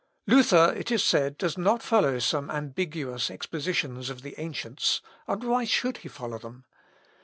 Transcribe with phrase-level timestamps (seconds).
[0.25, 5.63] "Luther," it is said, "does not follow some ambiguous expositions of the ancients, and why
[5.63, 6.65] should he follow them?